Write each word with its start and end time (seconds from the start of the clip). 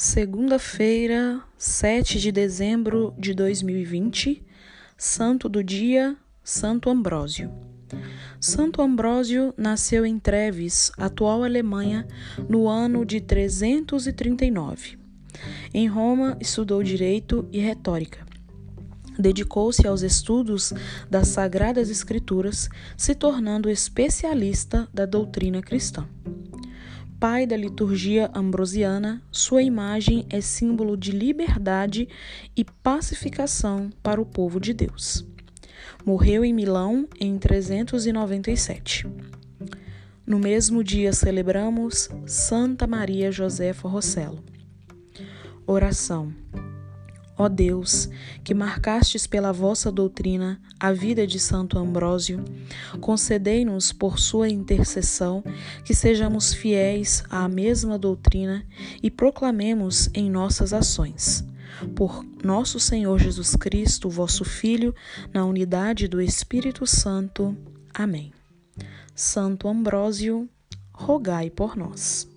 Segunda-feira, 0.00 1.42
7 1.56 2.20
de 2.20 2.30
dezembro 2.30 3.12
de 3.18 3.34
2020, 3.34 4.44
Santo 4.96 5.48
do 5.48 5.62
Dia, 5.62 6.16
Santo 6.44 6.88
Ambrósio. 6.88 7.50
Santo 8.40 8.80
Ambrósio 8.80 9.52
nasceu 9.56 10.06
em 10.06 10.18
Treves, 10.18 10.92
atual 10.96 11.42
Alemanha, 11.42 12.06
no 12.48 12.68
ano 12.68 13.04
de 13.04 13.20
339. 13.20 14.98
Em 15.74 15.88
Roma, 15.88 16.36
estudou 16.40 16.82
direito 16.82 17.48
e 17.50 17.58
retórica. 17.58 18.24
Dedicou-se 19.18 19.84
aos 19.84 20.02
estudos 20.02 20.72
das 21.10 21.26
Sagradas 21.26 21.90
Escrituras, 21.90 22.68
se 22.96 23.16
tornando 23.16 23.68
especialista 23.68 24.88
da 24.94 25.04
doutrina 25.04 25.60
cristã 25.60 26.08
pai 27.18 27.46
da 27.46 27.56
liturgia 27.56 28.30
ambrosiana, 28.32 29.20
sua 29.30 29.62
imagem 29.62 30.24
é 30.30 30.40
símbolo 30.40 30.96
de 30.96 31.10
liberdade 31.10 32.08
e 32.56 32.64
pacificação 32.64 33.90
para 34.02 34.20
o 34.20 34.26
povo 34.26 34.60
de 34.60 34.72
Deus. 34.72 35.26
Morreu 36.04 36.44
em 36.44 36.52
Milão 36.52 37.08
em 37.20 37.36
397. 37.36 39.06
No 40.24 40.38
mesmo 40.38 40.84
dia 40.84 41.12
celebramos 41.12 42.08
Santa 42.26 42.86
Maria 42.86 43.32
Josefa 43.32 43.88
Rossello. 43.88 44.44
Oração. 45.66 46.32
Ó 47.38 47.48
Deus, 47.48 48.10
que 48.42 48.52
marcastes 48.52 49.24
pela 49.24 49.52
vossa 49.52 49.92
doutrina 49.92 50.60
a 50.78 50.90
vida 50.90 51.24
de 51.24 51.38
Santo 51.38 51.78
Ambrósio, 51.78 52.44
concedei-nos 53.00 53.92
por 53.92 54.18
sua 54.18 54.48
intercessão 54.48 55.44
que 55.84 55.94
sejamos 55.94 56.52
fiéis 56.52 57.22
à 57.30 57.48
mesma 57.48 57.96
doutrina 57.96 58.66
e 59.00 59.08
proclamemos 59.08 60.10
em 60.12 60.28
nossas 60.28 60.72
ações. 60.72 61.44
Por 61.94 62.24
nosso 62.42 62.80
Senhor 62.80 63.20
Jesus 63.20 63.54
Cristo, 63.54 64.10
vosso 64.10 64.44
Filho, 64.44 64.92
na 65.32 65.44
unidade 65.44 66.08
do 66.08 66.20
Espírito 66.20 66.84
Santo. 66.88 67.56
Amém. 67.94 68.32
Santo 69.14 69.68
Ambrósio, 69.68 70.48
rogai 70.92 71.50
por 71.50 71.76
nós. 71.76 72.28